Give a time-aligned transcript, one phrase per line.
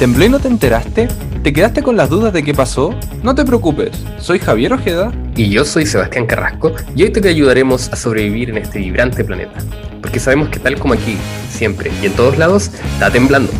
[0.00, 1.08] ¿Tembló y no te enteraste?
[1.42, 2.94] ¿Te quedaste con las dudas de qué pasó?
[3.22, 5.12] No te preocupes, soy Javier Ojeda.
[5.36, 9.58] Y yo soy Sebastián Carrasco y hoy te ayudaremos a sobrevivir en este vibrante planeta.
[10.00, 11.18] Porque sabemos que tal como aquí,
[11.50, 13.52] siempre y en todos lados, está temblando.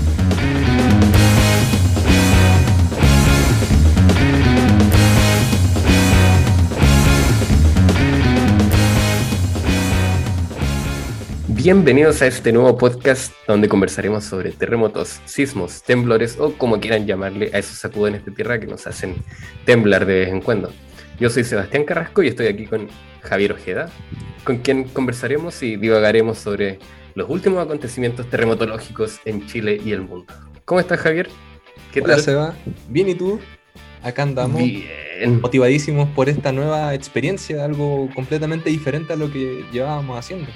[11.63, 17.51] Bienvenidos a este nuevo podcast donde conversaremos sobre terremotos, sismos, temblores o como quieran llamarle
[17.53, 19.17] a esos sacudones de tierra que nos hacen
[19.67, 20.73] temblar de vez en cuando.
[21.19, 22.89] Yo soy Sebastián Carrasco y estoy aquí con
[23.21, 23.91] Javier Ojeda,
[24.43, 26.79] con quien conversaremos y divagaremos sobre
[27.15, 30.33] los últimos acontecimientos terremotológicos en Chile y el mundo.
[30.65, 31.29] ¿Cómo estás, Javier?
[31.93, 32.25] ¿Qué Hola, tal?
[32.25, 32.55] Seba.
[32.89, 33.39] Bien, ¿y tú?
[34.03, 34.63] Acá andamos.
[34.63, 35.43] Bien.
[35.43, 40.49] Motivadísimos por esta nueva experiencia, algo completamente diferente a lo que llevábamos haciendo.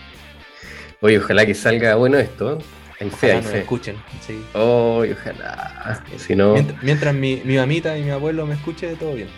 [1.04, 2.58] Oye, ojalá que salga bueno esto.
[2.98, 4.42] En fe, ojalá escuchen, sí.
[4.54, 6.02] Oye, ojalá.
[6.16, 6.54] Si no...
[6.80, 9.28] Mientras, mi, mamita y mi abuelo me escuchen, todo bien.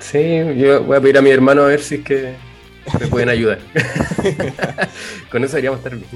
[0.00, 0.18] Sí,
[0.56, 2.34] yo voy a pedir a mi hermano a ver si es que
[2.98, 3.60] me pueden ayudar.
[5.30, 6.08] Con eso deberíamos estar bien.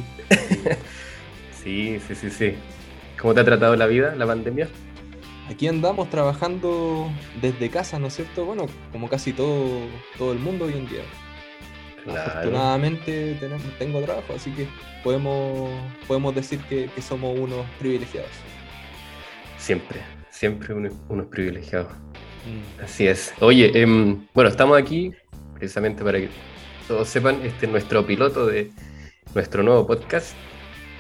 [1.63, 2.55] sí, sí, sí, sí.
[3.17, 4.67] ¿Cómo te ha tratado la vida, la pandemia?
[5.49, 7.09] Aquí andamos trabajando
[7.41, 8.45] desde casa, ¿no es cierto?
[8.45, 9.83] Bueno, como casi todo,
[10.19, 11.03] todo el mundo hoy en día.
[12.07, 14.67] Afortunadamente tenemos, tengo trabajo, así que
[15.03, 15.71] podemos,
[16.07, 18.31] podemos decir que, somos unos privilegiados.
[19.59, 21.93] Siempre, siempre unos, privilegiados.
[21.93, 22.85] Mm.
[22.85, 23.35] Así es.
[23.41, 25.13] Oye, em, bueno, estamos aquí
[25.55, 26.29] precisamente para que
[26.87, 28.71] todos sepan, este es nuestro piloto de
[29.35, 30.35] nuestro nuevo podcast.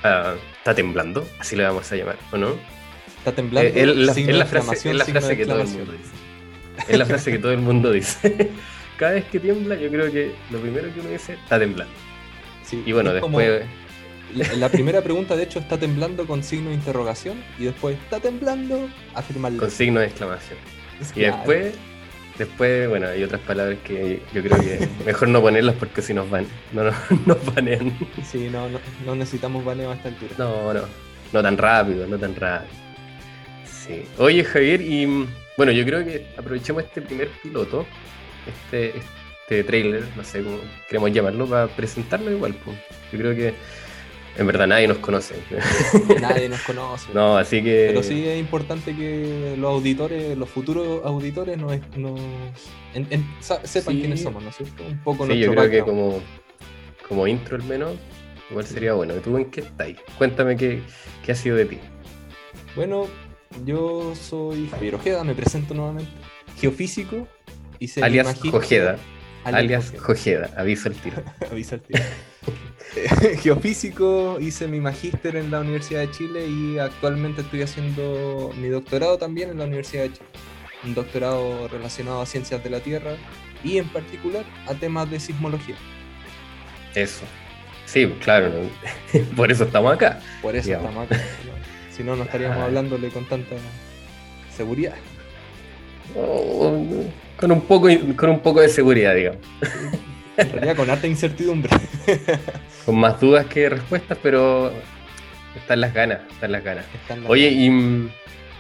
[0.02, 2.50] Ah, está temblando, así le vamos a llamar, ¿o no?
[3.18, 3.70] Está temblando.
[3.70, 6.12] Eh, es la, frase, la frase que todo el mundo dice.
[6.88, 8.50] Es la frase que todo el mundo dice
[8.98, 11.95] cada vez que tiembla, yo creo que lo primero que uno dice está temblando.
[12.84, 13.62] y bueno, después.
[14.58, 18.90] La, primera pregunta, de hecho, está temblando con signo de interrogación y después está temblando,
[19.14, 19.58] afirmarlo.
[19.58, 20.58] Con signo de exclamación.
[21.14, 21.74] y después,
[22.36, 26.28] después, bueno, hay otras palabras que yo creo que mejor no ponerlas porque si nos
[26.28, 26.83] van, no
[27.27, 27.96] nos, banean.
[28.23, 28.68] Sí, no,
[29.06, 30.33] no, necesitamos baneo a esta altura.
[30.36, 30.83] No, no,
[31.33, 32.70] no tan rápido, no tan rápido.
[33.64, 34.02] Sí.
[34.18, 37.86] Oye, Javier, y bueno, yo creo que aprovechemos este primer piloto
[38.48, 38.95] este,
[39.42, 42.55] este trailer, no sé cómo queremos llamarlo, para presentarlo igual.
[42.64, 42.77] Pues.
[43.13, 43.55] Yo creo que
[44.39, 45.35] en verdad nadie nos conoce.
[46.20, 47.13] Nadie nos conoce.
[47.13, 47.86] no, así que.
[47.89, 52.20] Pero sí es importante que los auditores, los futuros auditores, nos,
[53.64, 54.85] sepan quiénes somos, ¿no es cierto?
[54.86, 56.20] Un poco Sí, yo creo que como,
[57.09, 57.95] como intro al menos,
[58.48, 59.15] igual sería bueno.
[59.15, 59.89] ¿Tú en qué estás?
[60.17, 60.83] Cuéntame qué,
[61.25, 61.79] qué ha sido de ti.
[62.77, 63.09] Bueno,
[63.65, 66.13] yo soy Javier Ojeda, me presento nuevamente.
[66.61, 67.27] Geofísico,
[68.02, 68.98] alias Jojeda.
[69.44, 71.22] Alias, Jojeda, aviso el tiro.
[71.50, 72.00] aviso el tiro.
[73.42, 79.18] Geofísico, hice mi magíster en la Universidad de Chile y actualmente estoy haciendo mi doctorado
[79.18, 80.27] también en la Universidad de Chile.
[80.84, 83.12] Un doctorado relacionado a ciencias de la Tierra
[83.64, 85.77] y en particular a temas de sismología.
[86.94, 87.24] Eso.
[87.86, 88.52] Sí, claro.
[89.36, 90.20] Por eso estamos acá.
[90.42, 91.20] Por eso estamos acá.
[91.90, 93.56] Si no, no estaríamos hablándole con tanta
[94.55, 94.94] seguridad.
[96.14, 99.41] Con un poco, con un poco de seguridad, digamos.
[100.36, 101.70] En realidad con harta incertidumbre.
[102.86, 104.73] con más dudas que respuestas, pero
[105.57, 106.85] están las ganas, están las ganas.
[107.27, 108.08] Oye, y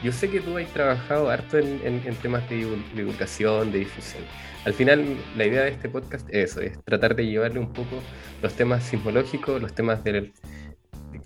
[0.02, 4.22] yo sé que tú has trabajado harto en, temas de divulgación, de difusión.
[4.64, 8.02] Al final, la idea de este podcast es eso, es tratar de llevarle un poco
[8.42, 10.32] los temas sismológicos, los temas de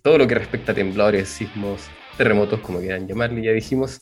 [0.02, 4.00] todo lo que respecta a temblores, sismos, terremotos, como quieran llamarle, ya dijimos,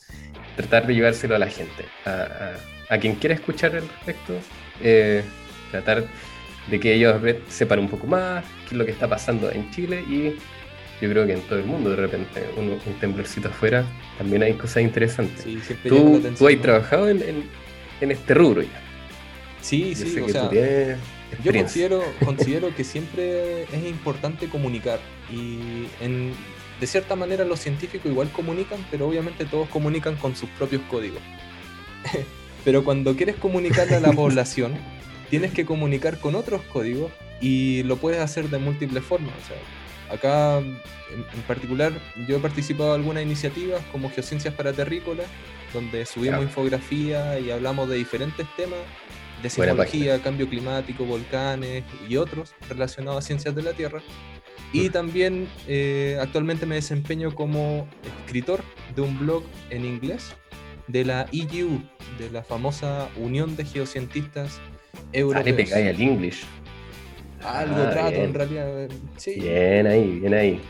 [0.55, 4.33] tratar de llevárselo a la gente, a, quien quiera escuchar al respecto,
[4.81, 5.23] eh,
[5.71, 6.05] tratar
[6.69, 7.15] de que ellos
[7.47, 10.35] sepan un poco más qué es lo que está pasando en Chile y
[11.01, 13.83] yo creo que en todo el mundo de repente un, temblorcito afuera
[14.17, 15.45] también hay cosas interesantes.
[15.87, 17.49] tú, tú has trabajado en,
[18.01, 18.81] este rubro ya.
[19.61, 20.49] Sí, sí, o sea,
[21.43, 24.99] yo considero, considero que siempre es importante comunicar
[25.31, 26.33] y en,
[26.81, 31.21] de cierta manera los científicos igual comunican, pero obviamente todos comunican con sus propios códigos.
[32.65, 34.73] pero cuando quieres comunicarle a la población,
[35.29, 39.33] tienes que comunicar con otros códigos y lo puedes hacer de múltiples formas.
[40.11, 41.93] acá en, particular
[42.27, 45.27] yo he participado en algunas iniciativas como Geociencias para Terrícolas,
[45.73, 48.79] donde subimos infografía y hablamos de diferentes temas
[49.43, 54.01] de sismología, cambio climático, volcanes y otros relacionados a ciencias de la Tierra.
[54.73, 57.87] Y también eh, actualmente me desempeño como
[58.25, 58.61] escritor
[58.95, 60.33] de un blog en inglés
[60.87, 61.81] de la EU,
[62.17, 64.59] de la famosa Unión de Geocientistas
[65.13, 65.71] Europeos.
[65.73, 66.43] Ah, le al English.
[67.43, 68.89] Algo ah, trato en realidad.
[69.17, 69.39] Sí.
[69.39, 70.61] Bien ahí, bien ahí.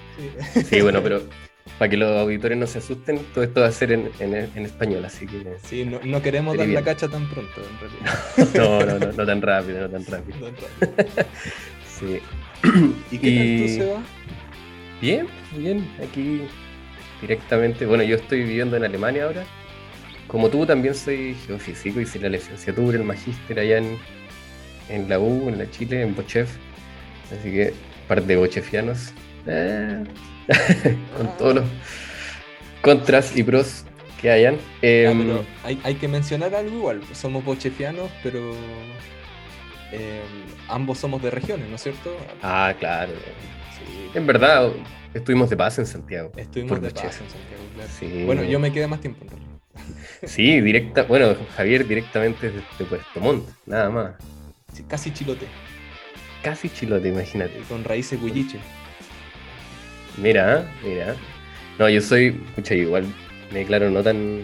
[0.65, 1.21] Sí, bueno, pero
[1.77, 4.07] para que los auditores no se asusten, todo esto va a ser en,
[4.55, 5.57] español, así que...
[5.63, 8.55] Sí, no, queremos dar la cacha tan pronto, en realidad.
[8.55, 10.37] no, no, no, no tan rápido, no tan rápido.
[11.99, 12.19] sí.
[13.11, 14.03] ¿Y qué tal tú, Seba?
[15.01, 15.27] Bien,
[15.57, 16.41] bien, aquí
[17.21, 19.43] directamente, bueno, yo estoy viviendo en Alemania ahora.
[20.27, 23.97] Como tú también soy geofísico, hice la licenciatura, el magíster allá en,
[24.89, 26.49] en la U, en la Chile, en Bochef.
[27.31, 27.73] Así que,
[28.07, 29.13] parte de bochefianos.
[29.47, 30.03] Eh,
[31.17, 31.65] con todos los
[32.81, 33.85] contras y pros
[34.21, 34.57] que hayan.
[34.81, 37.01] Em, hay, que mencionar algo igual.
[37.13, 38.53] Somos bochefianos, pero
[39.91, 40.21] em,
[40.67, 42.15] ambos somos de regiones, ¿no es cierto?
[42.41, 43.13] Ah, claro.
[44.13, 44.71] En verdad,
[45.13, 46.31] estuvimos de paz en Santiago.
[46.35, 48.25] Estuvimos de paz en Santiago, claro.
[48.25, 49.25] Bueno, yo me quedé más tiempo.
[50.23, 54.13] Sí, directa, bueno, Javier directamente desde Puerto Montt, nada más.
[54.87, 55.47] casi chilote.
[56.43, 57.59] Casi chilote, imagínate.
[57.69, 58.59] con raíces huilliche.
[60.17, 61.15] Mira, mira.
[61.79, 63.05] No, yo soy, escucha, igual
[63.51, 64.43] me declaro no tan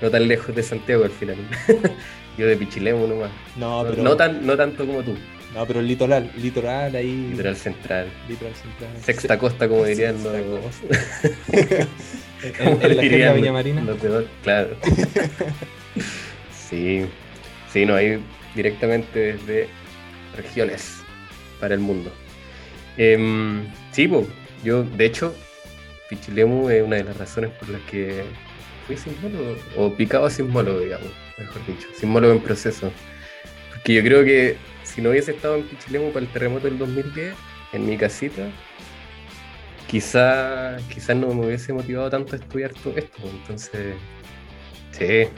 [0.00, 1.36] no tan lejos de Santiago al final.
[2.36, 3.30] yo de Pichilemu nomás.
[3.56, 4.02] No, pero...
[4.02, 5.16] no, tan, no tanto como tú.
[5.54, 7.28] No, pero el litoral, litoral ahí.
[7.30, 8.06] Litoral central.
[8.28, 8.90] Litoral central.
[9.02, 10.32] Sexta costa, como dirían los.
[11.52, 13.82] en, en, la Viña Marina.
[14.42, 14.76] claro.
[16.70, 17.04] sí.
[17.70, 18.22] Sí, no, ahí
[18.54, 19.68] directamente desde
[20.36, 21.02] regiones
[21.60, 22.10] para el mundo.
[22.96, 23.62] Eh,
[23.92, 24.26] sí, pues,
[24.64, 25.34] yo, de hecho,
[26.08, 28.24] Pichilemu es una de las razones por las que
[28.86, 31.08] fui sismólogo, o picado sismólogo, digamos,
[31.42, 32.92] mejor dicho, sismólogo en proceso.
[33.70, 37.34] Porque yo creo que si no hubiese estado en Pichilemu para el terremoto del 2010,
[37.72, 38.48] en mi casita,
[39.86, 43.22] quizá, quizás no me hubiese motivado tanto a estudiar todo esto.
[43.24, 43.94] Entonces,
[44.90, 45.28] sí,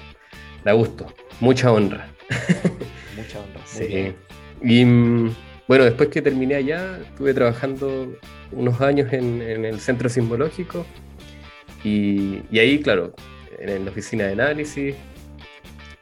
[0.64, 2.08] da gusto, mucha honra.
[3.16, 3.60] Mucha honra.
[3.64, 4.12] sí.
[4.60, 5.34] Y mm,
[5.68, 8.16] bueno, después que terminé allá, estuve trabajando
[8.52, 10.84] unos años en, el centro sismológico
[11.82, 13.14] y, ahí, claro,
[13.58, 14.94] en, la oficina de análisis,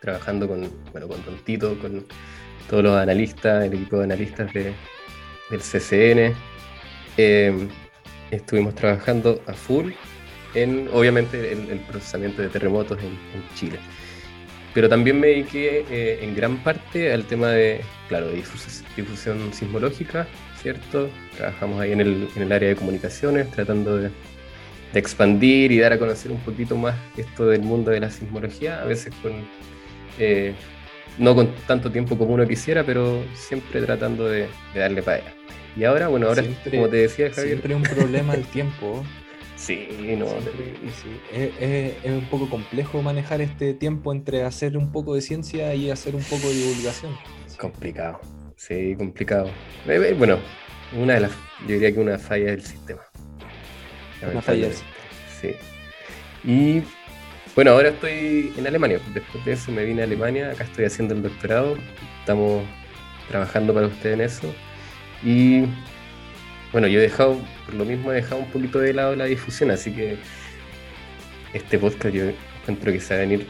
[0.03, 2.05] trabajando con, bueno, con Tontito, con
[2.69, 4.75] todos los analistas, el equipo de analistas de,
[5.49, 6.35] del CCN.
[7.17, 7.69] Em,
[8.31, 9.93] estuvimos trabajando a full
[10.55, 13.79] en, obviamente, el, procesamiento de terremotos en Chile.
[14.75, 20.27] Pero también me dediqué eh, en gran parte al tema de, claro, difusión, sismológica,
[20.61, 21.11] ¿cierto?
[21.37, 24.11] Trabajamos ahí en el, en el área de comunicaciones, tratando de,
[24.95, 28.85] expandir y dar a conocer un poquito más esto del mundo de la sismología, a
[28.85, 29.33] veces con,
[30.19, 30.55] eh,
[31.19, 35.35] no con tanto tiempo como uno quisiera, pero siempre tratando de, darle para allá.
[35.77, 37.49] Y ahora, bueno, ahora, como te decía Javier...
[37.49, 39.03] Siempre un problema el tiempo.
[39.57, 39.89] Sí,
[40.19, 40.27] no.
[41.33, 46.17] Es, un poco complejo manejar este tiempo entre hacer un poco de ciencia y hacer
[46.17, 47.13] un poco de divulgación.
[47.59, 48.21] Complicado,
[48.57, 49.47] sí, complicado.
[49.87, 50.39] Eh, eh, bueno,
[51.01, 51.31] una de las,
[51.61, 53.03] yo diría que una falla del sistema.
[54.31, 54.93] Una falla del sistema.
[55.41, 55.55] Sí.
[56.45, 56.83] Y
[57.55, 59.01] bueno, ahora estoy en Alemania.
[59.13, 61.77] Después de eso me vine a Alemania, acá estoy haciendo el doctorado.
[62.21, 62.65] Estamos
[63.29, 64.55] trabajando para usted en eso.
[65.23, 65.65] Y
[66.73, 69.71] bueno, yo he dejado, por lo mismo he dejado un poquito de lado la difusión,
[69.71, 70.17] así que
[71.53, 72.25] este podcast yo
[72.63, 73.47] encuentro que se va a venir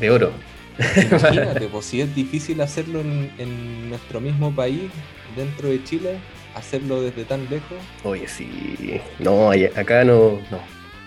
[0.00, 0.32] de oro.
[0.78, 4.90] Imagínate, pues si es difícil hacerlo en, nuestro mismo país,
[5.36, 6.18] dentro de Chile,
[6.54, 7.78] hacerlo desde tan lejos.
[8.04, 10.58] Oye, sí, no, acá no, no,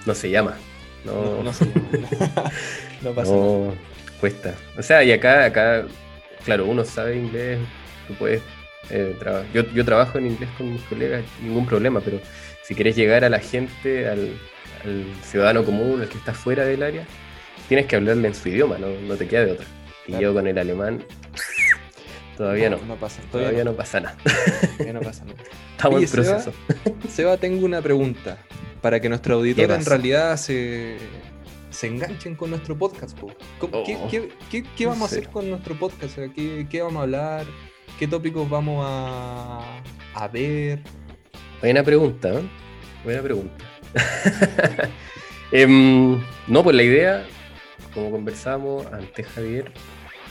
[0.06, 0.56] no se llama.
[1.06, 1.88] No, no, se llama.
[3.02, 3.74] no pasa no,
[4.20, 4.56] Cuesta.
[4.78, 5.86] O sea, y acá, acá,
[6.44, 7.60] claro, uno sabe inglés,
[8.08, 8.42] tú puedes
[8.90, 9.16] eh,
[9.54, 12.20] yo, yo, trabajo en inglés con mis colegas, ningún problema, pero
[12.64, 14.34] si quieres llegar a la gente, al,
[15.24, 17.06] ciudadano común, al que está fuera del área,
[17.68, 19.66] tienes que hablarle en su idioma, no, te queda de otra.
[20.08, 21.04] Y yo con el alemán,
[22.38, 22.78] todavía no.
[23.00, 23.74] pasa, todavía, no.
[23.74, 24.18] pasa nada.
[24.94, 25.40] no pasa nada.
[25.72, 26.54] Estamos en proceso.
[27.10, 28.38] Seba, tengo una pregunta
[28.86, 30.98] para que nuestro auditor en realidad se,
[31.72, 33.18] se enganchen con nuestro podcast.
[33.20, 33.84] Oh.
[33.84, 36.20] ¿Qué, vamos a hacer con nuestro podcast?
[36.36, 37.46] ¿Qué, ¿Qué vamos a hablar?
[37.98, 39.82] ¿Qué tópicos vamos a,
[40.14, 40.84] a ver?
[41.62, 42.44] Buena pregunta, ¿eh?
[43.04, 43.66] Buena pregunta.
[45.52, 47.26] Em, no, pues la idea,
[47.92, 49.72] como conversamos antes, Javier,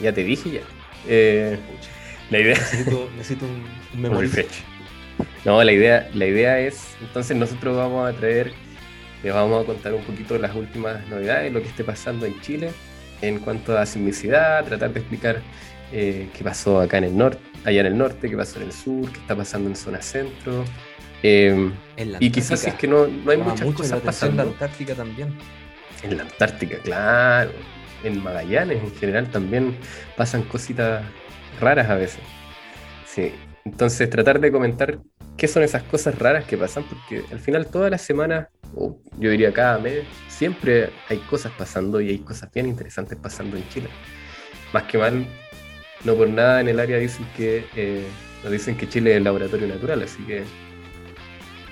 [0.01, 0.61] ya te dije ya.
[1.09, 1.59] Eh,
[2.31, 2.55] la idea.
[2.55, 3.47] Necesito,
[3.95, 4.29] un, memory
[5.45, 8.53] No, la idea, la idea es, entonces nosotros vamos a traer,
[9.23, 12.71] les vamos a contar un poquito las últimas novedades, lo que esté pasando en Chile
[13.21, 15.43] en cuanto a sismicidad, tratar de explicar
[15.93, 18.73] eh, qué pasó acá en el norte, allá en el norte, qué pasó en el
[18.73, 20.65] sur, qué está pasando en zona centro.
[21.23, 21.73] Em,
[22.21, 24.43] y quizás es que no, no hay muchas cosas pasando.
[24.43, 25.35] En la Antártica también.
[26.03, 27.51] En la Antártica, claro.
[28.03, 29.75] En Magallanes en general también
[30.17, 31.03] pasan cositas
[31.61, 32.21] raras a veces.
[33.07, 33.33] Sí.
[33.65, 34.99] Entonces tratar de comentar
[35.37, 39.31] qué son esas cosas raras que pasan, porque al final todas las semanas, o yo
[39.31, 43.89] diría cada mes, siempre hay cosas pasando y hay cosas bien interesantes pasando en Chile.
[44.73, 45.27] Más que mal,
[46.05, 48.05] no por nada en el área dicen que eh,
[48.43, 50.45] nos dicen que Chile es el laboratorio natural, así que.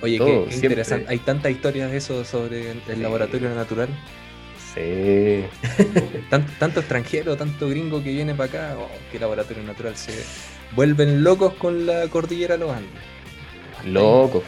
[0.01, 1.05] Oye, qué, interesante.
[1.09, 3.87] Hay tantas historias de eso sobre el laboratorio natural.
[4.73, 5.43] Sí.
[6.59, 10.13] tanto extranjero, tanto gringo que viene para acá, oh, qué laboratorio natural se
[10.75, 12.91] vuelven locos con la cordillera los Andes.
[13.85, 14.43] Locos.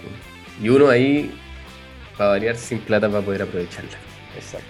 [0.62, 1.32] Y uno ahí,
[2.18, 3.98] para variar, sin plata para poder aprovecharla.
[4.36, 4.68] Exacto.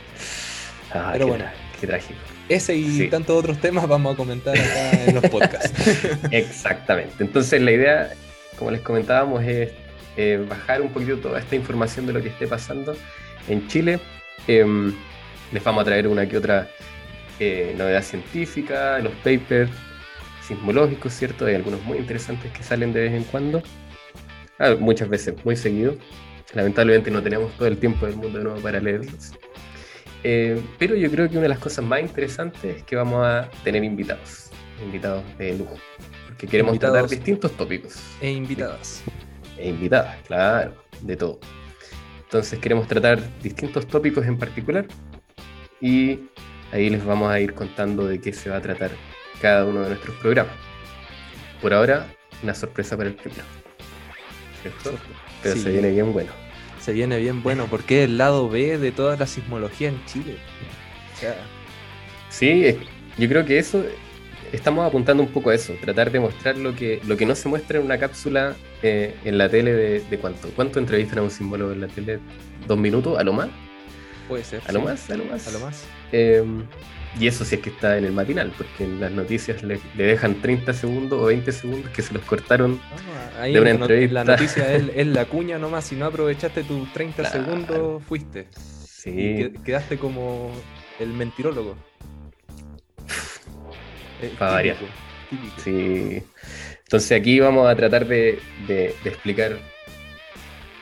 [0.91, 1.45] Ah, Pero bueno,
[1.79, 2.19] qué trágico.
[2.47, 5.73] Ese y tantos otros temas vamos a comentar acá en los podcasts.
[6.31, 7.23] Exactamente.
[7.23, 8.13] Entonces la idea,
[8.57, 9.71] como les comentábamos, es
[10.15, 12.95] eh, bajar un poquito toda esta información de lo que esté pasando
[13.47, 13.99] en Chile.
[14.47, 14.93] Em,
[15.51, 16.69] les vamos a traer una que otra
[17.39, 19.71] eh, novedad científica, los papers
[20.47, 21.45] sismológicos, ¿cierto?
[21.45, 23.61] Hay algunos muy interesantes que salen de vez en cuando.
[24.59, 25.95] Ah, muchas veces, muy seguido.
[26.53, 29.33] Lamentablemente no tenemos todo el tiempo del mundo de nuevo para leerlos.
[30.23, 33.49] Eh, pero yo creo que una de las cosas más interesantes es que vamos a
[33.63, 34.49] tener invitados,
[34.83, 35.75] invitados de lujo,
[36.25, 38.01] porque queremos tratar distintos tópicos.
[38.21, 39.03] E invitadas.
[39.57, 41.39] E invitadas, claro, de todo.
[42.23, 44.87] Entonces queremos tratar distintos tópicos en particular
[45.79, 46.21] y
[46.71, 48.91] ahí les vamos a ir contando de qué se va a tratar
[49.45, 50.55] cada uno de nuestros programas.
[51.61, 52.07] Por ahora,
[52.41, 53.43] una sorpresa para el primero.
[54.63, 54.97] ¿Cierto?
[55.43, 56.31] Pero se viene bien bueno
[56.85, 60.37] se viene bien bueno, porque es el lado B de toda la sismología en Chile.
[62.29, 62.77] Sí,
[63.17, 63.83] yo creo que eso,
[64.51, 67.49] estamos apuntando un poco a eso, tratar de mostrar lo que, lo que no se
[67.49, 70.47] muestra en una cápsula eh, en la tele de, cuánto.
[70.55, 72.19] ¿Cuánto entrevistan a un símbolo en la tele?
[72.67, 73.17] ¿Dos minutos?
[73.17, 73.49] ¿A lo más?
[74.27, 74.61] Puede ser.
[74.67, 75.09] ¿A lo más?
[75.09, 75.47] ¿A lo más?
[75.47, 75.85] A lo más.
[76.11, 76.67] Em,
[77.19, 80.41] y eso sí es que está en el matinal, porque en las noticias le, dejan
[80.41, 84.13] 30 segundos o 20 segundos que se los cortaron ah, ahí de una entrevista.
[84.13, 88.47] La noticia es, la cuña nomás, si no aprovechaste tus 30 segundos, fuiste.
[88.85, 89.11] Sí.
[89.11, 90.51] Y quedaste como
[90.99, 91.75] el mentirólogo.
[94.39, 94.77] Para variar.
[95.57, 96.23] Sí.
[96.83, 98.39] Entonces aquí vamos a tratar de
[99.03, 99.57] explicar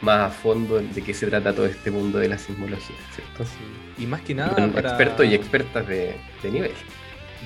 [0.03, 3.45] más a fondo de qué se trata todo este mundo de la sismología, ¿cierto?
[3.97, 4.55] Y más que nada.
[4.71, 4.89] para...
[4.89, 6.71] Expertos y expertas de, nivel.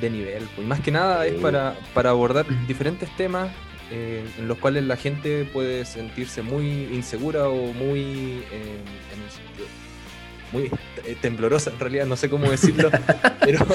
[0.02, 0.44] De nivel.
[0.56, 0.66] Pues.
[0.66, 3.50] Y más que nada es para, para abordar diferentes temas
[3.92, 8.44] eh, en los cuales la gente puede sentirse muy insegura o muy.
[8.52, 8.82] Eh,
[9.14, 9.68] en un sentido
[10.52, 10.72] muy
[11.22, 12.90] temblorosa en realidad, no sé cómo decirlo,
[13.42, 13.66] pero,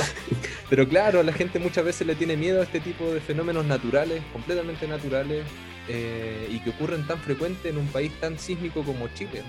[0.70, 4.22] pero claro, la gente muchas veces le tiene miedo a este tipo de fenómenos naturales,
[4.32, 5.44] completamente naturales,
[5.88, 9.42] eh, y que ocurren tan frecuente en un país tan sísmico como Chile.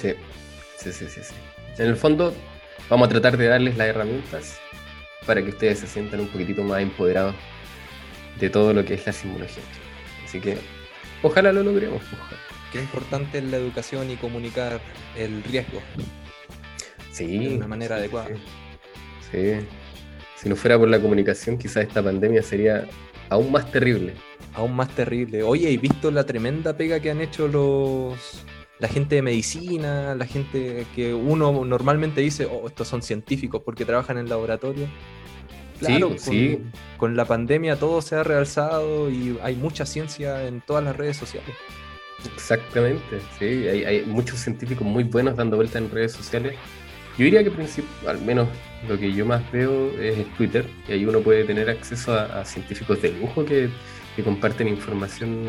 [0.00, 0.14] Sí,
[0.78, 1.34] sí, sí, sí, sí.
[1.78, 2.34] En el fondo,
[2.88, 4.58] vamos a tratar de darles las herramientas
[5.26, 7.34] para que ustedes se sientan un poquitito más empoderados
[8.38, 9.64] de todo lo que es la simulación.
[10.24, 10.58] Así que,
[11.22, 12.02] ojalá lo logremos.
[12.02, 12.40] Ojalá.
[12.72, 14.80] Qué importante es la educación y comunicar
[15.16, 15.80] el riesgo.
[17.12, 17.48] Sí.
[17.48, 18.28] De una manera adecuada.
[19.30, 19.66] Sí.
[20.36, 22.86] Si no fuera por la comunicación, quizás esta pandemia sería
[23.30, 24.14] aún más terrible.
[24.54, 25.42] Aún más terrible.
[25.42, 28.44] Oye, ¿y visto la tremenda pega que han hecho los
[28.78, 33.84] la gente de medicina, la gente que uno normalmente dice, oh, estos son científicos porque
[33.84, 34.86] trabajan en laboratorio?
[35.78, 40.60] Claro, sí, con, con la pandemia todo se ha realzado y hay mucha ciencia en
[40.60, 41.54] todas las redes sociales.
[42.34, 46.54] Exactamente, sí, hay, muchos científicos muy buenos dando vueltas en redes sociales.
[47.18, 47.50] Yo diría que
[48.06, 48.48] al menos
[48.88, 53.00] lo que yo más veo es Twitter, y ahí uno puede tener acceso a, científicos
[53.02, 53.68] de lujo que,
[54.24, 55.46] comparten información,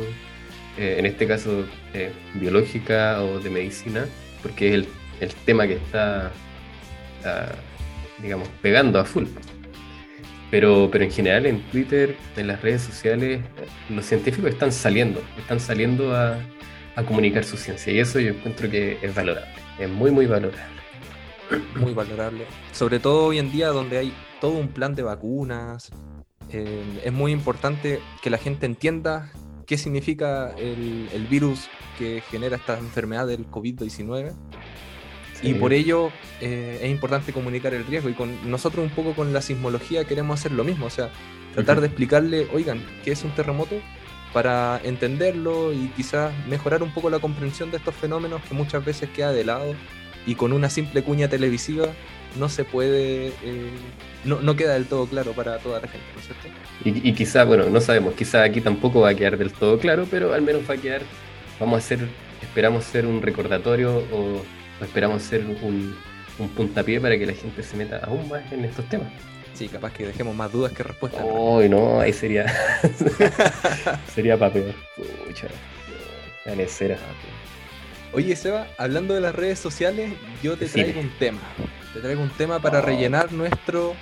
[0.78, 4.06] eh, en este caso eh, biológica o de medicina,
[4.42, 4.88] porque es
[5.20, 6.32] el, tema que está,
[7.26, 7.52] ah,
[8.22, 9.26] digamos, pegando a full.
[10.50, 13.42] Pero, pero en general en Twitter, en las redes sociales,
[13.90, 16.38] los científicos están saliendo, están saliendo a,
[16.96, 17.92] a comunicar su ciencia.
[17.92, 20.81] Y eso yo encuentro que es valorable, es muy, muy valorable.
[21.76, 22.46] Muy valorable.
[22.72, 25.92] Sobre todo hoy en día donde hay todo un plan de vacunas.
[26.50, 29.32] Eh, es muy importante que la gente entienda
[29.66, 34.34] qué significa el, virus que genera esta enfermedad del COVID-19.
[35.44, 38.10] Y por ello eh, es importante comunicar el riesgo.
[38.10, 40.86] Y con nosotros un poco con la sismología queremos hacer lo mismo.
[40.86, 41.10] O sea,
[41.54, 43.76] tratar de explicarle, oigan, ¿qué es un terremoto?
[44.34, 49.10] para entenderlo y quizás mejorar un poco la comprensión de estos fenómenos que muchas veces
[49.10, 49.76] queda de lado
[50.26, 51.88] y con una simple cuña televisiva
[52.38, 53.70] no se puede, eh,
[54.24, 56.48] no, queda del todo claro para toda la gente, ¿no es cierto?
[56.84, 60.08] Y, y quizá, bueno, no sabemos, quizá aquí tampoco va a quedar del todo claro,
[60.10, 61.02] pero al menos va a quedar,
[61.60, 62.00] vamos a hacer,
[62.42, 64.42] esperamos ser un recordatorio o,
[64.82, 65.96] esperamos ser un,
[66.40, 69.12] un puntapié para que la gente se meta aún más en estos temas.
[69.54, 71.24] Sí, capaz que dejemos más dudas que respuestas.
[71.24, 72.48] Uy, no, ahí sería.
[74.16, 74.74] sería para peor.
[75.28, 75.48] Pucha.
[76.46, 76.98] La cera.
[78.14, 80.12] Oye, Seba, hablando de las redes sociales,
[80.44, 81.40] yo te traigo un tema.
[81.94, 82.82] Te traigo un tema para oh.
[82.82, 83.96] rellenar nuestro.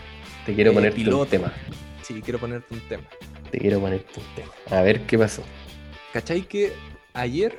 [0.48, 1.54] Te quiero poner un tema.
[2.02, 3.04] Sí, quiero ponerte un tema.
[3.52, 4.52] Te quiero poner un tema.
[4.72, 5.44] A ver qué pasó.
[6.12, 6.74] ¿Cachai que
[7.14, 7.56] ayer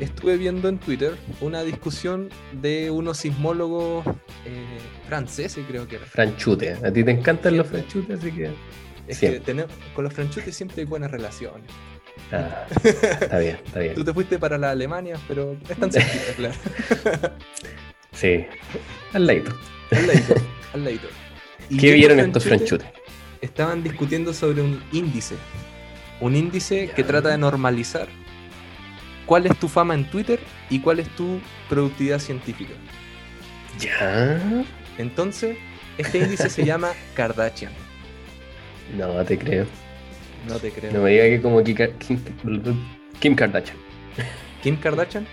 [0.00, 4.04] estuve viendo en Twitter una discusión de unos sismólogos
[4.46, 6.06] eh, franceses, creo que era.
[6.06, 6.72] Franchute.
[6.72, 8.50] A ti te encantan los franchutes, así que.
[9.06, 9.40] Es que
[9.94, 11.70] con los franchutes siempre hay buenas relaciones.
[12.32, 13.94] Ah, está bien, está bien.
[13.94, 16.54] Tú te fuiste para la Alemania, pero es tan cerquita, claro.
[18.12, 18.46] sí,
[19.12, 19.56] al ladito.
[19.90, 20.34] Al ladito,
[20.74, 21.08] al ladito.
[21.78, 22.88] ¿Qué vieron estos franchutes?
[23.40, 25.36] Estaban discutiendo sobre un índice.
[26.20, 28.08] Un índice que trata de normalizar
[29.26, 32.72] cuál es tu fama en Twitter y cuál es tu productividad científica.
[33.78, 34.40] Ya.
[34.96, 35.56] Entonces,
[35.98, 37.72] este índice se llama Kardashian.
[38.96, 39.66] No, te creo.
[40.46, 40.92] No te creo.
[40.92, 41.62] No me diga que como
[43.18, 43.76] Kim, Kardashian.
[44.62, 45.26] ¿Kim Kardashian?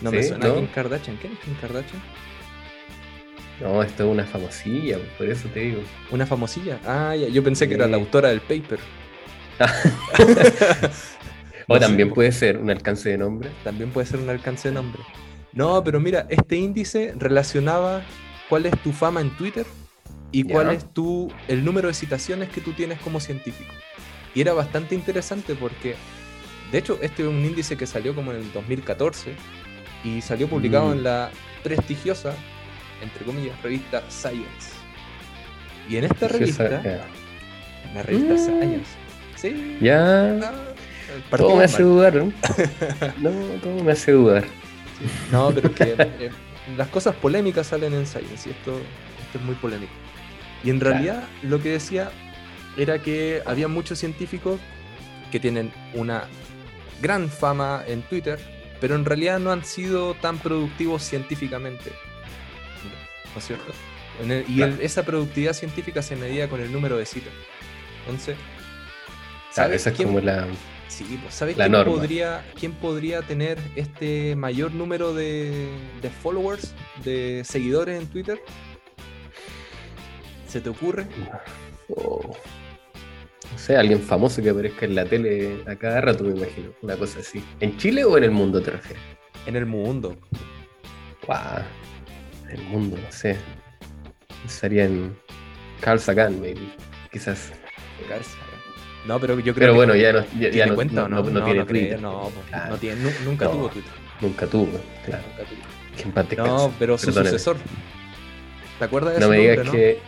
[0.00, 1.16] No me suena Kim Kardashian.
[1.16, 2.02] ¿Quién es Kim Kardashian?
[3.60, 5.80] No, esto es una famosilla, por eso te digo.
[6.10, 6.80] ¿Una famosilla?
[6.84, 7.28] Ah, ya.
[7.28, 8.80] yo pensé que era la autora del paper.
[11.68, 13.50] o también puede ser un alcance de nombre.
[13.62, 15.02] También puede ser un alcance de nombre.
[15.52, 18.02] No, pero mira, este índice relacionaba
[18.48, 19.64] cuál es tu fama en Twitter
[20.32, 23.72] y cuál es tu, el número de citaciones que tú tienes como científico.
[24.34, 25.94] Y era bastante interesante porque,
[26.72, 29.34] de hecho, este es un índice que salió como en el 2014
[30.02, 30.92] y salió publicado mm.
[30.92, 31.30] en la
[31.62, 32.34] prestigiosa,
[33.00, 34.72] entre comillas, revista Science.
[35.88, 38.38] Y en esta revista, en la revista mm.
[38.38, 38.90] Science,
[39.36, 39.78] ¿sí?
[39.80, 40.52] Ya.
[41.36, 42.32] todo me hace dudar, ¿no?
[43.18, 43.30] no,
[43.62, 44.44] todo me hace dudar.
[45.30, 46.30] No, pero es que eh,
[46.76, 48.80] las cosas polémicas salen en Science y esto,
[49.22, 49.92] esto es muy polémico.
[50.64, 52.10] Y en realidad lo que decía
[52.76, 54.60] era que había muchos científicos
[55.30, 56.24] que tienen una
[57.00, 58.38] gran fama en Twitter,
[58.80, 61.90] pero en realidad no han sido tan productivos científicamente.
[63.32, 63.72] ¿No es cierto?
[64.48, 67.32] y esa productividad científica se medía con el número de citas.
[68.04, 68.36] Entonces,
[69.50, 70.46] ¿sabes esa es como la.
[70.86, 75.66] Sí, pues, ¿sabes quién, Podría, quién podría tener este mayor número de,
[76.00, 78.40] de followers, de seguidores en Twitter?
[80.46, 81.06] ¿Se te ocurre?
[81.88, 82.36] Oh.
[83.52, 86.70] No sé, alguien famoso que aparezca en la tele a cada rato, me imagino.
[86.82, 87.42] Una cosa así.
[87.60, 89.02] ¿En Chile o en el mundo te refieres?
[89.46, 90.16] En el mundo.
[91.26, 91.62] Wow.
[92.48, 93.36] En el mundo, no sé.
[94.46, 95.16] Sería en
[95.80, 96.60] Carl Sagan, maybe.
[97.12, 97.52] Quizás.
[98.08, 98.44] Carl Sagan.
[99.06, 99.76] No, pero yo creo pero que.
[99.76, 102.00] bueno, ya no, ya, no, cuenta, no, no, tiene Twitter.
[102.00, 102.32] No,
[102.70, 103.92] no tiene, nunca tuvo Twitter.
[104.20, 105.24] Nunca tuvo, claro.
[106.04, 106.46] Nunca tuvo.
[106.46, 107.56] No, pero su sucesor.
[108.78, 109.98] ¿Te acuerdas de no me digas que.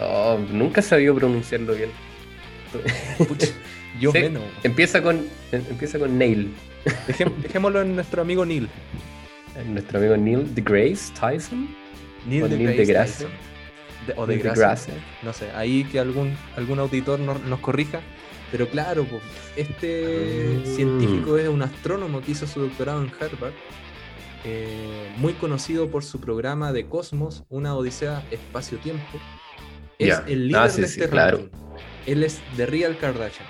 [0.00, 1.90] Oh, nunca he sabido pronunciarlo bien
[4.00, 4.42] yo menos.
[4.62, 6.52] Empieza con, empieza con Neil.
[7.42, 8.68] dejémoslo en nuestro amigo Neil.
[9.66, 11.68] nuestro amigo Neil deGrasse Tyson.
[12.26, 13.26] Neil, deGrasse,
[14.16, 14.92] o deGrasse.
[15.22, 18.00] No sé, ahí que algún, algún auditor nos, corrija.
[18.50, 19.06] Pero claro,
[19.56, 20.66] este ah.
[20.74, 23.52] científico es un astrónomo que hizo su doctorado en Harvard.
[24.44, 29.18] Eh, muy conocido por su programa de Cosmos, una odisea espacio-tiempo.
[29.98, 31.50] Es el líder ah, de este claro.
[32.08, 33.46] Él es de Real Kardashian.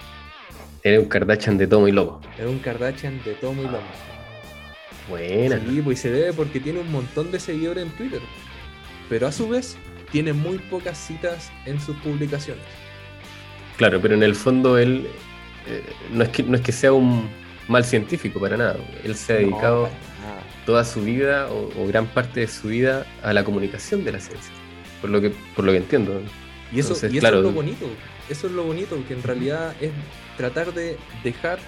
[0.82, 2.20] Era un Kardashian de tomo y lomo.
[2.36, 3.78] Es un Kardashian de tomo y lomo.
[5.08, 5.60] Buena.
[5.60, 8.20] Sí, pues se debe porque tiene un montón de seguidores en Twitter.
[9.08, 9.76] Pero a su vez,
[10.10, 12.64] tiene muy pocas citas en sus publicaciones.
[13.76, 15.06] Claro, pero en el fondo él
[15.68, 17.28] eh, no, es que, no es que sea un
[17.68, 18.76] mal científico para nada.
[19.04, 19.88] Él se ha dedicado
[20.66, 24.52] toda su vida o, gran parte de su vida a la comunicación de la ciencia.
[25.00, 26.20] Por lo que, por lo que entiendo.
[26.72, 27.86] Y eso, y eso es lo bonito
[28.28, 29.90] eso es lo bonito, que en realidad es
[30.36, 31.58] tratar de dejar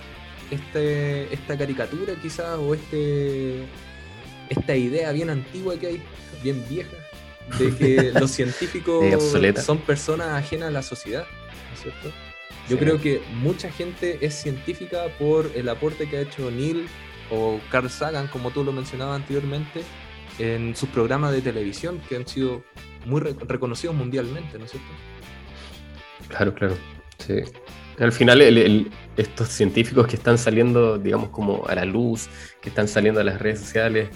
[0.51, 3.65] este, esta caricatura quizás o este,
[4.49, 6.03] esta idea bien antigua que hay,
[6.43, 6.97] bien vieja,
[7.59, 9.05] de que los científicos
[9.65, 11.27] son personas ajenas a la sociedad,
[11.69, 12.13] ¿no es cierto?
[12.69, 16.87] Yo creo que mucha gente es científica por el aporte que ha hecho Neil
[17.29, 19.83] o Carl Sagan, como tú lo mencionabas anteriormente,
[20.39, 22.63] en sus programas de televisión que han sido
[23.07, 24.89] muy reconocidos mundialmente, ¿no es cierto?
[26.31, 26.77] Claro, claro.
[27.19, 27.43] Sí.
[27.99, 28.41] Al final,
[29.17, 32.31] estos científicos que están saliendo, digamos, como a la luz,
[32.63, 34.09] que están saliendo a las redes sociales,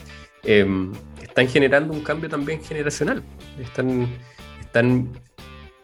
[0.42, 3.22] em, están generando un cambio también generacional.
[3.60, 4.08] Están,
[4.60, 5.12] están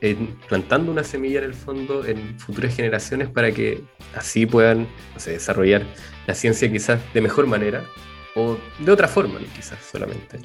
[0.01, 0.17] eh,
[0.49, 3.83] plantando una semilla en el fondo en futuras generaciones para que
[4.15, 4.89] así puedan
[5.23, 5.83] desarrollar
[6.27, 7.85] la ciencia quizás de mejor manera
[8.35, 10.39] o de otra forma, quizás solamente.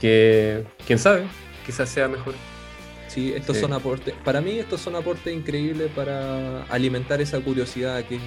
[0.00, 1.26] Que, quién sabe,
[1.66, 2.34] quizás sea mejor
[3.18, 4.14] sí, estos son aportes.
[4.24, 8.18] Para mí, estos son aportes increíbles para alimentar esa curiosidad que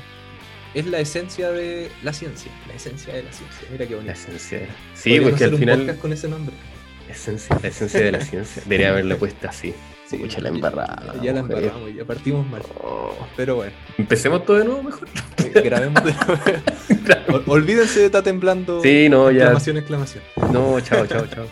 [0.74, 2.52] es la esencia de la ciencia.
[2.68, 3.68] La esencia de la ciencia.
[3.72, 4.14] Mira qué bonito.
[4.14, 4.60] La esencia.
[4.94, 5.98] Sí, porque al final.
[5.98, 6.56] con ese nombre.
[7.10, 8.62] Esencia, la esencia de la ciencia.
[8.64, 9.74] Debería haberla puesto así.
[10.08, 11.16] Sí, Mucha la embarrada.
[11.22, 12.62] Ya, la embarramos, ya partimos mal.
[12.84, 13.16] Oh.
[13.38, 13.72] Pero bueno.
[13.98, 15.08] Empecemos todo de nuevo mejor.
[15.54, 17.44] Grabemos de nuevo.
[17.52, 18.82] Olvídense de estar temblando.
[18.82, 19.44] Sí, no, ya.
[19.44, 20.24] Exclamación, exclamación.
[20.52, 21.48] No, chao, chao, chao.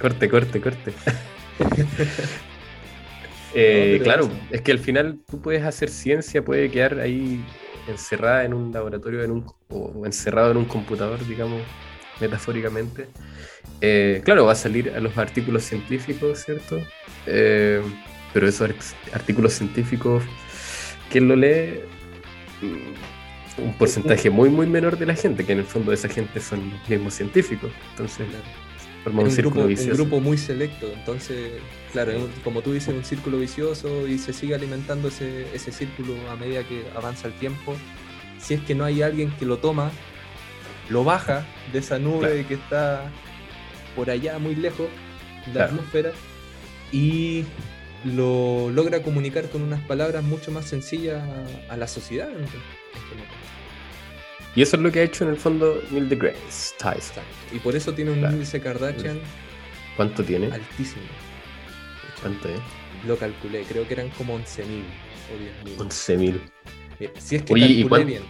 [0.00, 0.92] Corte, corte, corte.
[3.54, 7.44] Eh, claro, es que al final tú puedes hacer ciencia, puede quedar ahí
[7.88, 11.62] encerrada en un laboratorio en un, o encerrado en un computador, digamos,
[12.20, 13.08] metafóricamente.
[13.80, 16.80] Eh, claro, va a salir a los artículos científicos, ¿cierto?
[17.26, 17.82] Eh,
[18.32, 18.70] pero esos
[19.12, 20.22] artículos científicos,
[21.10, 21.80] ¿quién lo lee?
[22.62, 26.40] Mm, un porcentaje muy, muy menor de la gente, que en el fondo esa gente
[26.40, 27.70] son los mismos científicos.
[27.90, 28.26] Entonces,
[29.04, 30.86] forma un, grupo, un grupo muy selecto.
[30.92, 31.52] Entonces,
[31.92, 32.12] claro,
[32.44, 36.64] como tú dices, un círculo vicioso y se sigue alimentando ese, ese círculo a medida
[36.64, 37.74] que avanza el tiempo.
[38.38, 39.90] Si es que no hay alguien que lo toma,
[40.88, 43.10] lo baja de esa nube que está
[43.94, 44.88] por allá muy lejos
[45.46, 46.12] de la atmósfera
[46.92, 47.44] y
[48.04, 51.22] lo logra comunicar con unas palabras mucho más sencillas
[51.68, 52.28] a, la sociedad.
[54.56, 57.24] Y eso es lo que ha hecho en el fondo Neil deGrasse Tyson.
[57.52, 59.20] Y por eso tiene un índice Kardashian.
[59.96, 60.50] ¿Cuánto tiene?
[60.52, 61.02] Altísimo.
[62.20, 62.60] ¿Cuánto es?
[63.06, 64.82] Lo calculé, creo que eran como 11.000
[65.30, 65.88] o 10.000.
[65.88, 66.40] 11.000.
[67.00, 68.22] Eh, si es que Oye, calculé bien.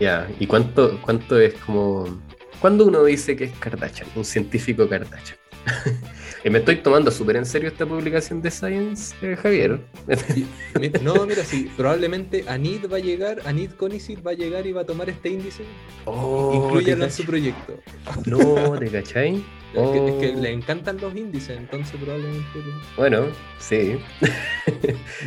[0.00, 2.20] Ya, ¿y cuánto, cuánto es como...
[2.60, 4.08] ¿Cuándo uno dice que es Kardashian?
[4.16, 5.38] Un científico Kardashian.
[6.44, 9.80] Y me estoy tomando súper en serio esta publicación de Science, eh, Javier.
[11.02, 14.82] no, mira, sí, probablemente Anid va a llegar, Anid Conicid va a llegar y va
[14.82, 15.64] a tomar este índice.
[16.04, 17.78] Oh, en su proyecto.
[18.26, 19.44] No, ¿te cachai?
[19.74, 20.40] Es, que, oh.
[20.40, 22.60] le encantan los índices, entonces probablemente.
[22.96, 23.26] Bueno,
[23.58, 23.98] sí.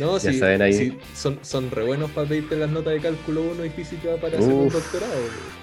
[0.00, 0.98] No, ya sí, saben ahí.
[1.14, 4.52] son, son re buenos para pedirte las notas de cálculo 1 y física para hacer
[4.52, 5.12] un doctorado.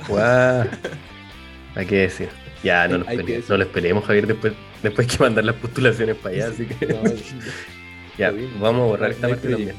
[0.07, 0.67] Guau.
[1.75, 2.29] Hay que decir.
[2.63, 3.07] Ya, no, nos
[3.49, 6.87] no lo esperemos, Javier, después, después hay que mandar las postulaciones para allá, así que.
[8.17, 9.75] ya, vamos a borrar esta parte también.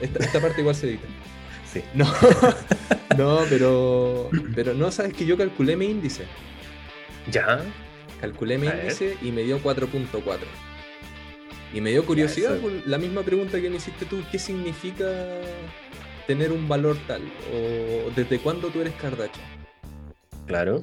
[0.00, 1.06] Esta, parte igual se edita.
[1.74, 1.82] Sí.
[1.92, 2.06] No,
[3.18, 4.30] no, pero.
[4.54, 6.22] Pero no, sabes que yo calculé mi índice.
[7.32, 7.62] Ya.
[8.20, 10.38] Calculé mi índice y me dio 4.4.
[11.72, 15.04] Y me dio curiosidad la misma pregunta que me hiciste tú: ¿qué significa
[16.28, 17.22] tener un valor tal?
[17.52, 19.44] ¿O desde cuándo tú eres Kardashian?
[20.46, 20.80] Claro.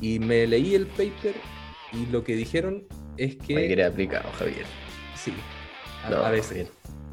[0.00, 1.34] Y me leí el paper
[1.92, 3.74] y lo que dijeron es que.
[3.74, 4.66] Que aplicado, Javier.
[5.14, 5.32] Sí.
[6.04, 6.68] A, veces.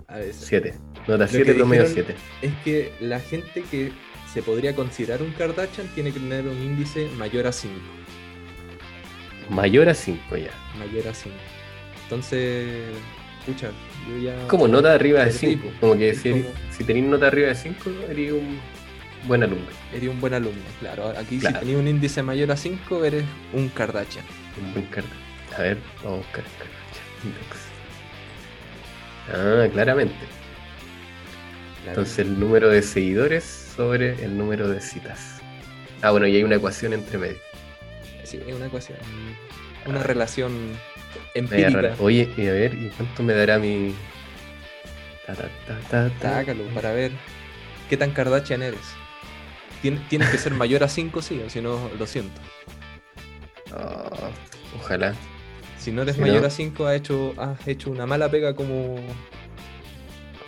[0.08, 0.46] A veces.
[0.48, 0.74] 7.
[1.08, 2.16] Nota 7, promedio 7.
[2.42, 3.92] Es que la gente que
[4.34, 7.76] se podría considerar un Kardashian tiene que tener un índice mayor a 5.
[9.50, 10.52] Mayor a 5 ya.
[10.78, 11.36] Mayor a 5.
[12.04, 12.68] Entonces,
[13.40, 13.72] escucha,
[14.10, 14.48] yo ya.
[14.48, 15.68] Como nota arriba de 5.
[15.80, 18.60] Como que si, si tenéis nota arriba de 5, sería un
[19.26, 19.66] Buen alumno.
[19.94, 21.10] Eres un buen alumno, claro.
[21.18, 24.26] Aquí si tenías un índice mayor a 5, eres un Kardashian.
[24.62, 25.27] Un buen Kardashian.
[25.58, 26.44] A ver, vamos a buscar
[29.34, 30.16] Ah, claramente.
[31.86, 33.44] Entonces el número de seguidores
[33.76, 35.42] sobre el número de citas.
[36.02, 37.38] Ah, bueno, y hay una ecuación entre medio.
[38.24, 38.98] Sí, es una ecuación.
[39.86, 40.04] Una ah.
[40.04, 40.54] relación
[41.34, 41.96] empírica.
[42.00, 43.96] Oye, y a ver, ¿y cuánto me dará mi.
[45.26, 46.10] Ta,
[46.74, 47.12] para ver
[47.90, 48.96] qué tan Kardashian eres
[50.10, 52.40] tienes que ser mayor a 5, sí, o si no, lo siento.
[53.72, 54.30] Ah,
[54.76, 55.14] ojalá.
[55.88, 58.98] Si no eres mayor a 5, has hecho, has hecho una mala pega como.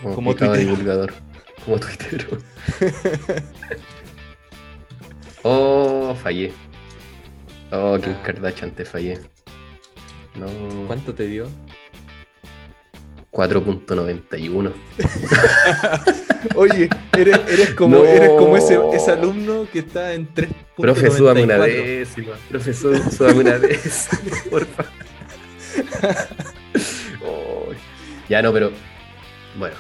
[0.04, 1.14] Como, como divulgador.
[1.64, 2.28] Como Twitter.
[5.44, 6.52] oh, fallé.
[7.72, 8.22] Oh, qué ah.
[8.22, 9.18] Kardashian te fallé.
[10.36, 10.48] No.
[10.88, 11.48] ¿Cuánto te dio?
[13.32, 14.74] 4.91.
[16.56, 20.50] Oye, eres, eres como, eres como ese, ese, alumno que está en 3.
[20.76, 22.34] Profe, súbame una décima.
[22.50, 24.84] Profe, súbame una décima, porfa.
[27.26, 27.70] Oh,
[28.28, 28.72] ya no, pero.
[29.58, 29.76] Bueno.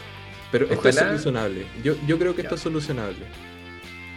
[0.52, 1.68] Pero esto es solucionable.
[1.84, 3.26] Yo, yo creo que esto es solucionable.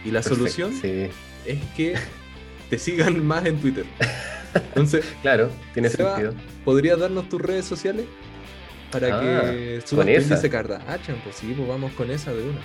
[0.03, 1.95] Y la solución es que
[2.69, 3.85] te sigan más en Twitter.
[4.53, 6.33] Entonces, claro, tiene sentido.
[6.65, 8.05] ¿Podrías darnos tus redes sociales?
[8.93, 12.59] para que ah, subas tu índice Kardashian, pues sí, pues vamos con esa de una.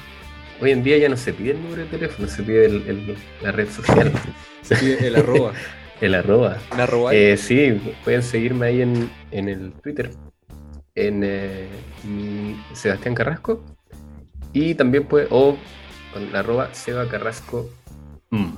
[0.61, 3.53] Hoy en día ya no se pide el número de teléfono, se pide el, la
[3.53, 4.13] red social.
[4.63, 5.53] se pide el arroba.
[6.01, 6.59] el arroba.
[6.73, 7.15] El arroba.
[7.15, 10.11] Eh, sí, pueden seguirme ahí en, en el Twitter,
[10.95, 11.69] en eh,
[12.75, 13.65] Sebastián Carrasco.
[14.53, 15.57] Y también puede, o
[16.13, 17.71] con el arroba Seba Carrasco
[18.31, 18.53] mm,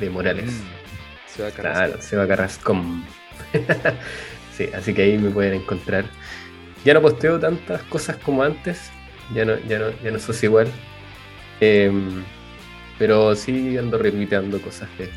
[0.00, 0.52] de Morales.
[0.52, 1.78] Mm, Seba Carrasco.
[1.78, 2.76] Claro, Seba Carrasco.
[4.56, 6.04] sí, así que ahí me pueden encontrar
[6.84, 8.90] ya no posteo tantas cosas como antes,
[9.34, 10.68] ya no, ya no, ya no sos igual.
[11.60, 12.24] Em,
[12.98, 15.08] pero sí ando repiteando cosas de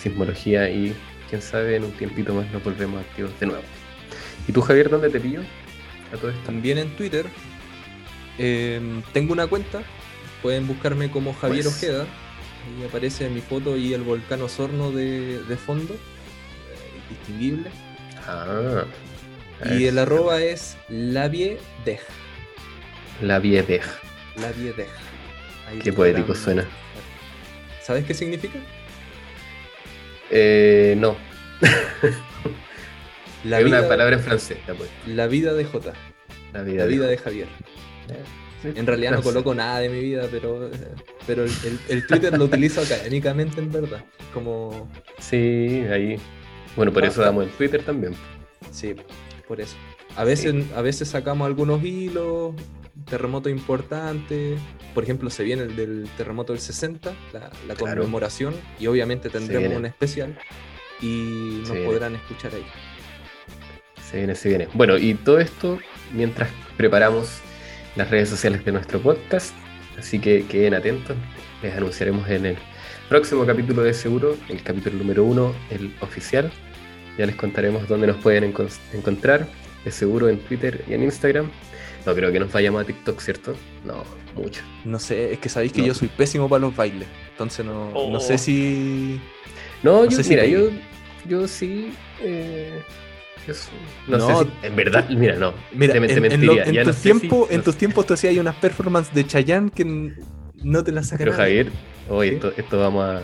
[0.00, 0.94] sismología y
[1.28, 3.62] quién sabe en un tiempito más nos volvemos activos de nuevo.
[4.48, 5.42] ¿Y tú Javier dónde te pillo?
[6.12, 6.42] A todo esto?
[6.44, 7.26] También en Twitter.
[8.38, 9.82] Em, tengo una cuenta,
[10.42, 11.76] pueden buscarme como Javier pues.
[11.76, 12.02] Ojeda.
[12.02, 15.96] Ahí aparece mi foto y el volcán Osorno de, de fondo,
[17.08, 17.70] distinguible.
[18.26, 18.84] Ah,
[19.70, 22.00] y el arroba es laviedej.
[23.22, 23.82] Laviedej.
[24.40, 24.88] Laviedej.
[25.82, 26.66] Qué poético suena.
[27.82, 28.58] ¿Sabes qué significa?
[30.30, 31.16] Eh, no.
[33.44, 34.58] la es una palabra en francés.
[34.66, 34.88] Pues.
[35.06, 35.92] La vida de J.
[36.52, 37.16] La vida, de...
[37.16, 37.48] Javier.
[38.64, 40.70] En realidad no coloco nada de mi vida, pero,
[41.26, 44.04] pero el, Twitter lo utilizo académicamente en verdad.
[44.34, 44.90] Como...
[45.18, 46.18] Sí, ahí.
[46.76, 48.14] Bueno, por eso damos el Twitter también.
[48.70, 48.94] Sí,
[49.48, 49.76] por eso.
[50.16, 52.54] A veces, a veces sacamos algunos hilos,
[53.04, 54.56] terremoto importante.
[54.94, 59.86] Por ejemplo, se viene el del terremoto del 60, la, conmemoración, y obviamente tendremos un
[59.86, 60.38] especial
[61.00, 62.66] y nos podrán escuchar ahí.
[64.10, 64.68] Se viene, se viene.
[64.74, 65.78] Bueno, y todo esto
[66.12, 67.40] mientras preparamos
[67.96, 69.54] las redes sociales de nuestro podcast,
[69.98, 71.16] así que queden atentos,
[71.62, 72.56] les anunciaremos en el
[73.08, 76.50] próximo capítulo de Seguro, el capítulo número uno, el oficial.
[77.18, 78.54] Ya les contaremos dónde nos pueden
[78.92, 79.46] encontrar,
[79.84, 81.50] de seguro en Twitter y en Instagram.
[82.06, 83.54] No creo que nos vayamos a TikTok, ¿cierto?
[83.84, 84.62] No, mucho.
[84.84, 87.08] No sé, es que sabéis que yo soy pésimo para los bailes.
[87.32, 88.38] Entonces no, no sé oh.
[88.38, 89.20] si.
[89.82, 90.70] No, yo, mira, yo,
[91.28, 91.92] yo sí.
[92.22, 92.82] Eh,
[94.06, 95.54] no, sé si, en verdad, mira, no.
[95.72, 100.14] Mira, en, en, tus tiempo, en tus tiempos tú hacías unas performances de Chayanne que
[100.62, 101.26] no te las sacan.
[101.26, 101.70] Pero Javier,
[102.08, 103.20] oye, esto, esto, vamos a.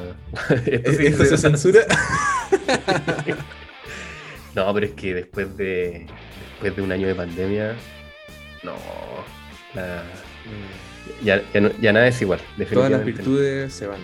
[0.67, 1.81] esto, ¿Esto se censura?
[4.55, 6.07] no, pero es que después de
[6.57, 7.77] después de un año de pandemia,
[8.67, 8.77] no.
[11.23, 12.41] ya, ya, nada es igual.
[12.73, 14.01] Todas las virtudes se van.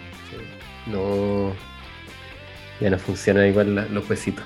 [0.86, 1.54] No.
[2.80, 4.44] Ya no funcionan igual los huesitos.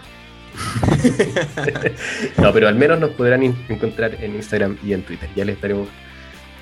[2.38, 5.28] no, pero al menos nos podrán encontrar en Instagram y en Twitter.
[5.36, 5.88] Ya les daremos,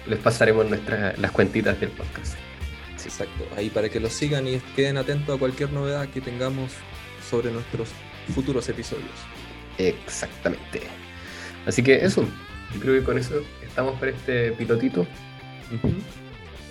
[0.06, 2.36] les pasaremos nuestras las cuentitas del podcast.
[3.04, 6.72] Exacto, ahí para que los sigan y queden atentos a cualquier novedad que tengamos
[7.28, 7.90] sobre nuestros
[8.34, 9.10] futuros episodios.
[9.76, 10.82] Exactamente.
[11.66, 12.26] Así que eso,
[12.72, 15.06] yo creo que con eso estamos para este pilotito.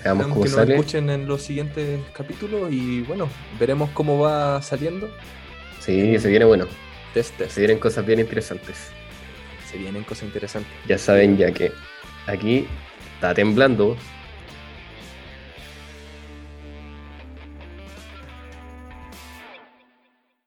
[0.04, 3.30] Veamos cómo que nos escuchen en los siguientes capítulos y bueno,
[3.60, 5.10] veremos cómo va saliendo.
[5.80, 6.66] Sí, se viene bueno.
[7.14, 8.90] Se vienen cosas bien interesantes.
[9.70, 10.72] Se vienen cosas interesantes.
[10.88, 11.72] Ya saben ya que
[12.26, 12.66] aquí
[13.16, 13.96] está temblando,